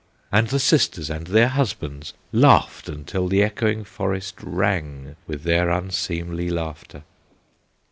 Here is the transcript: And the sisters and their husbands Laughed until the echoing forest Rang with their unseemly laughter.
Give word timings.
And 0.31 0.47
the 0.47 0.57
sisters 0.59 1.11
and 1.11 1.27
their 1.27 1.49
husbands 1.49 2.15
Laughed 2.31 2.89
until 2.89 3.27
the 3.27 3.43
echoing 3.43 3.83
forest 3.83 4.33
Rang 4.41 5.15
with 5.27 5.43
their 5.43 5.69
unseemly 5.69 6.49
laughter. 6.49 7.03